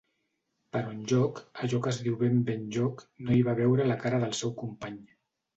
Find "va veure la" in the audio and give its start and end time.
3.51-4.03